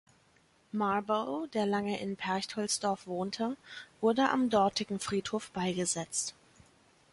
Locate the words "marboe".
0.71-1.45